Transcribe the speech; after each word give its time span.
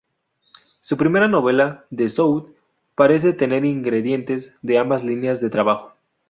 Su 0.81 0.97
primera 0.97 1.27
novela, 1.27 1.85
"The 1.95 2.09
South", 2.09 2.47
parece 2.95 3.33
tener 3.33 3.65
ingredientes 3.65 4.51
de 4.63 4.79
ambas 4.79 5.03
líneas 5.03 5.39
de 5.41 5.51
trabajo. 5.51 5.93